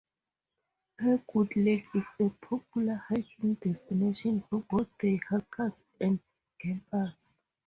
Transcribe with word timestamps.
Packwood 0.97 1.55
lake 1.55 1.85
is 1.93 2.11
a 2.19 2.29
popular 2.29 2.95
hiking 3.07 3.53
destination 3.53 4.41
for 4.49 4.63
both 4.67 4.87
day 4.97 5.17
hikers 5.29 5.83
and 5.99 6.19
campers. 6.59 7.37